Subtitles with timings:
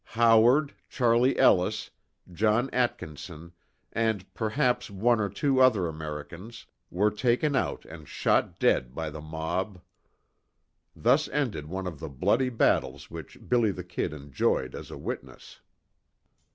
[0.17, 1.91] Howard, Charlie Ellis,
[2.33, 3.51] John Atkinson,
[3.93, 9.21] and perhaps one or two other Americans, were taken out and shot dead by the
[9.21, 9.79] mob.
[10.95, 15.59] Thus ended one of the bloody battles which "Billy the Kid" enjoyed as a witness.